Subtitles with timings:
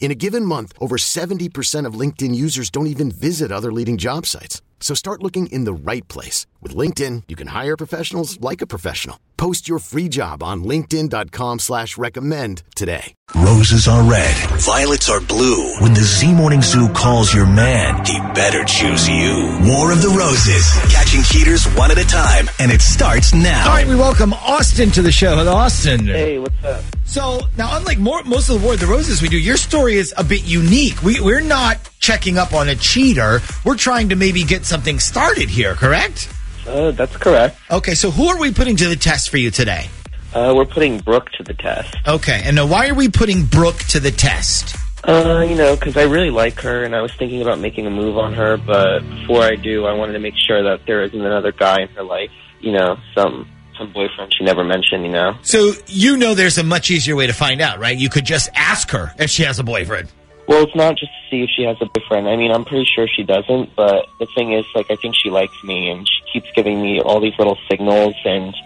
[0.00, 4.24] In a given month, over 70% of LinkedIn users don't even visit other leading job
[4.24, 4.62] sites.
[4.80, 6.46] So start looking in the right place.
[6.62, 9.18] With LinkedIn, you can hire professionals like a professional.
[9.38, 13.14] Post your free job on linkedin.com slash recommend today.
[13.36, 15.74] Roses are red, violets are blue.
[15.78, 19.56] When the Z Morning Zoo calls your man, he better choose you.
[19.62, 23.68] War of the Roses, catching cheaters one at a time, and it starts now.
[23.68, 25.36] All right, we welcome Austin to the show.
[25.36, 26.06] Hello, Austin.
[26.06, 26.82] Hey, what's up?
[27.04, 29.94] So now, unlike more, most of the War of the Roses we do, your story
[29.94, 31.00] is a bit unique.
[31.02, 33.40] We, we're not checking up on a cheater.
[33.64, 36.28] We're trying to maybe get something started here, correct?
[36.68, 37.58] Uh, that's correct.
[37.70, 39.88] Okay, so who are we putting to the test for you today?
[40.34, 41.96] Uh, we're putting Brooke to the test.
[42.06, 44.76] Okay, and now why are we putting Brooke to the test?
[45.04, 47.90] Uh, you know, because I really like her, and I was thinking about making a
[47.90, 48.56] move on her.
[48.56, 51.88] But before I do, I wanted to make sure that there isn't another guy in
[51.90, 52.30] her life.
[52.60, 55.04] You know, some some boyfriend she never mentioned.
[55.04, 55.38] You know.
[55.42, 57.96] So you know there's a much easier way to find out, right?
[57.96, 60.08] You could just ask her if she has a boyfriend.
[60.48, 62.26] Well, it's not just to see if she has a boyfriend.
[62.26, 63.76] I mean, I'm pretty sure she doesn't.
[63.76, 67.00] But the thing is, like, I think she likes me, and she keeps giving me
[67.00, 68.56] all these little signals, and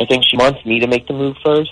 [0.00, 1.70] I think she wants me to make the move first.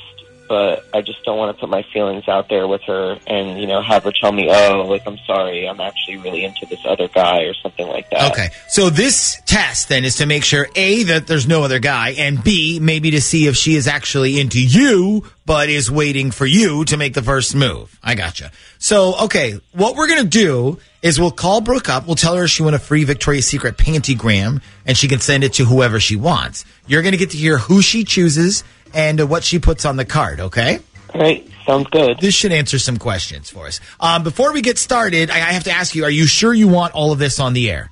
[0.51, 3.69] But I just don't want to put my feelings out there with her, and you
[3.69, 7.07] know, have her tell me, "Oh, like I'm sorry, I'm actually really into this other
[7.07, 8.33] guy" or something like that.
[8.33, 8.49] Okay.
[8.69, 12.43] So this test then is to make sure A, that there's no other guy, and
[12.43, 16.85] B, maybe to see if she is actually into you, but is waiting for you
[16.87, 17.97] to make the first move.
[18.03, 18.51] I gotcha.
[18.79, 22.07] So, okay, what we're going to do is we'll call Brooke up.
[22.07, 25.55] We'll tell her she won a free Victoria's Secret pantygram, and she can send it
[25.55, 26.65] to whoever she wants.
[26.87, 28.65] You're going to get to hear who she chooses
[28.95, 30.81] and uh, what she puts on the card, okay?
[31.15, 32.19] All right, sounds good.
[32.21, 33.81] This should answer some questions for us.
[33.99, 36.69] Um, before we get started, I I have to ask you, are you sure you
[36.69, 37.91] want all of this on the air?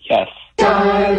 [0.00, 0.28] Yes.
[0.58, 1.14] Hello,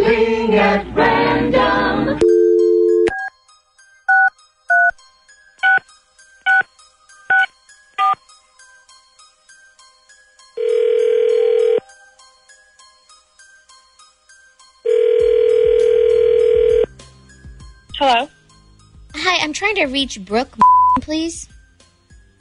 [19.74, 20.56] trying to reach Brooke,
[21.02, 21.48] please.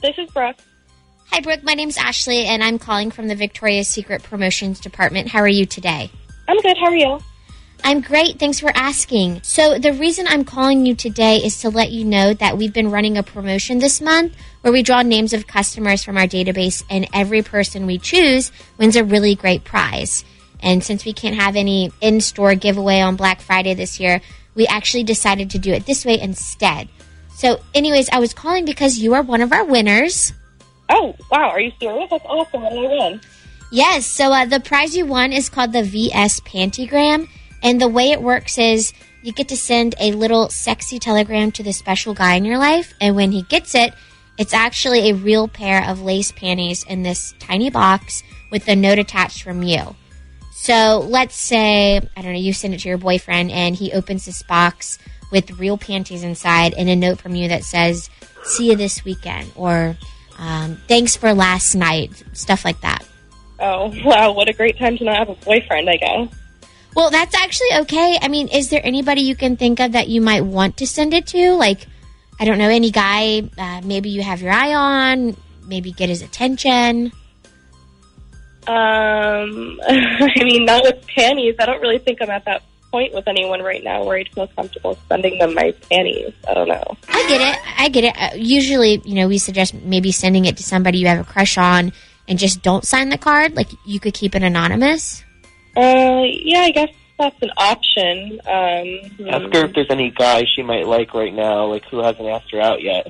[0.00, 0.56] this is Brooke.
[1.30, 1.62] Hi, Brooke.
[1.62, 5.28] My name's Ashley, and I'm calling from the Victoria's Secret Promotions Department.
[5.28, 6.10] How are you today?
[6.46, 6.76] I'm good.
[6.76, 7.18] How are you?
[7.84, 8.38] I'm great.
[8.38, 9.40] Thanks for asking.
[9.42, 12.90] So, the reason I'm calling you today is to let you know that we've been
[12.90, 17.08] running a promotion this month where we draw names of customers from our database, and
[17.14, 20.24] every person we choose wins a really great prize.
[20.60, 24.20] And since we can't have any in store giveaway on Black Friday this year,
[24.54, 26.88] we actually decided to do it this way instead.
[27.42, 30.32] So, anyways, I was calling because you are one of our winners.
[30.88, 31.50] Oh, wow.
[31.50, 32.08] Are you serious?
[32.08, 32.62] That's awesome.
[32.62, 33.20] What did I win?
[33.72, 37.26] Yes, so uh, the prize you won is called the VS Pantygram.
[37.60, 38.92] And the way it works is
[39.24, 42.94] you get to send a little sexy telegram to the special guy in your life.
[43.00, 43.92] And when he gets it,
[44.38, 48.22] it's actually a real pair of lace panties in this tiny box
[48.52, 49.96] with a note attached from you.
[50.52, 54.26] So let's say, I don't know, you send it to your boyfriend and he opens
[54.26, 55.00] this box
[55.32, 58.08] with real panties inside and a note from you that says,
[58.44, 59.96] see you this weekend or
[60.38, 63.04] um, thanks for last night, stuff like that.
[63.58, 64.32] Oh, wow.
[64.32, 66.28] What a great time to not have a boyfriend, I guess.
[66.94, 68.18] Well, that's actually okay.
[68.20, 71.14] I mean, is there anybody you can think of that you might want to send
[71.14, 71.52] it to?
[71.52, 71.86] Like,
[72.38, 76.22] I don't know, any guy uh, maybe you have your eye on, maybe get his
[76.22, 77.12] attention.
[78.66, 81.54] Um, I mean, not with panties.
[81.58, 82.62] I don't really think I'm at that
[82.92, 86.32] point with anyone right now where I'd feel comfortable sending them my panties.
[86.48, 86.84] I don't know.
[87.08, 87.58] I get it.
[87.78, 88.14] I get it.
[88.16, 91.58] Uh, usually, you know, we suggest maybe sending it to somebody you have a crush
[91.58, 91.92] on
[92.28, 93.56] and just don't sign the card.
[93.56, 95.24] Like, you could keep it anonymous.
[95.76, 98.40] Uh, yeah, I guess that's an option.
[98.46, 102.28] Um, Ask her if there's any guy she might like right now, like who hasn't
[102.28, 103.06] asked her out yet.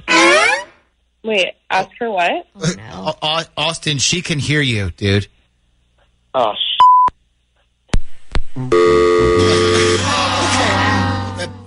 [1.24, 2.46] wait, ask her what?
[2.54, 2.84] Oh, no.
[2.92, 5.26] Au- Au- Austin, she can hear you, dude.
[6.34, 6.78] Oh, sh-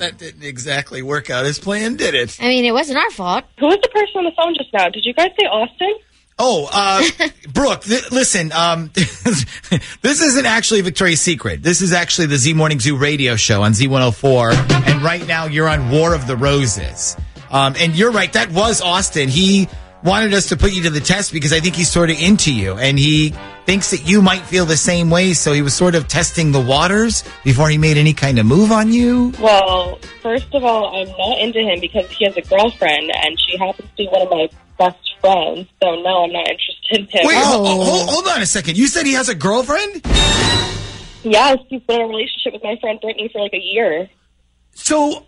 [0.05, 2.37] That, that didn't exactly work out as planned, did it?
[2.39, 3.45] I mean, it wasn't our fault.
[3.59, 4.89] Who was the person on the phone just now?
[4.89, 5.95] Did you guys say Austin?
[6.37, 7.03] Oh, uh,
[7.53, 11.63] Brooke, th- listen, um, this isn't actually Victoria's Secret.
[11.63, 14.87] This is actually the Z Morning Zoo radio show on Z104.
[14.87, 17.15] And right now you're on War of the Roses.
[17.49, 18.31] Um, and you're right.
[18.33, 19.29] That was Austin.
[19.29, 19.69] He
[20.05, 22.53] wanted us to put you to the test because I think he's sort of into
[22.53, 23.33] you and he
[23.65, 25.33] thinks that you might feel the same way.
[25.33, 28.71] So he was sort of testing the waters before he made any kind of move
[28.71, 29.33] on you.
[29.39, 33.57] Well, first of all, I'm not into him because he has a girlfriend and she
[33.57, 34.47] happens to be one of my
[34.77, 35.67] best friends.
[35.81, 37.25] So no, I'm not interested in him.
[37.27, 37.65] Wait, Oh.
[37.65, 38.77] ho- ho- hold on a second.
[38.77, 40.01] You said he has a girlfriend?
[41.23, 44.07] Yes, he's been in a relationship with my friend Brittany for like a year.
[44.75, 45.25] So w-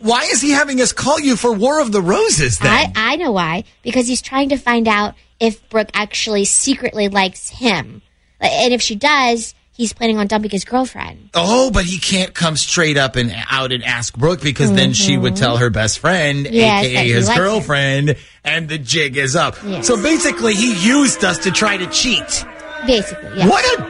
[0.00, 2.92] why is he having us call you for War of the Roses then?
[2.96, 3.64] I, I know why.
[3.82, 8.00] Because he's trying to find out if Brooke actually secretly likes him.
[8.40, 11.30] And if she does, he's planning on dumping his girlfriend.
[11.34, 15.16] Oh, but he can't come straight up and out and ask Brooke because then she
[15.18, 16.54] would tell her best friend, Mm-hmm.
[16.54, 19.56] Yes, aka his girlfriend, and the jig is up.
[19.64, 19.86] Yes.
[19.86, 22.44] So basically, he used us to try to cheat.
[22.86, 23.48] Basically, yeah.
[23.48, 23.82] What a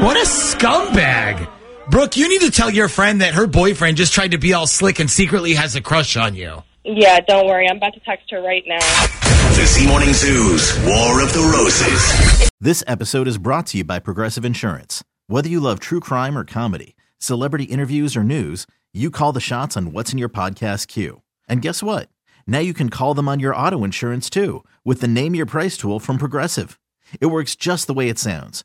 [0.00, 1.48] what a scumbag!
[1.90, 4.66] Brooke, you need to tell your friend that her boyfriend just tried to be all
[4.66, 6.62] slick and secretly has a crush on you.
[6.82, 7.68] Yeah, don't worry.
[7.68, 8.78] I'm about to text her right now.
[9.54, 12.50] The Z Morning Zoo's War of the Roses.
[12.58, 15.04] This episode is brought to you by Progressive Insurance.
[15.26, 19.76] Whether you love true crime or comedy, celebrity interviews or news, you call the shots
[19.76, 21.20] on what's in your podcast queue.
[21.48, 22.08] And guess what?
[22.46, 25.76] Now you can call them on your auto insurance too with the Name Your Price
[25.76, 26.80] tool from Progressive.
[27.20, 28.64] It works just the way it sounds.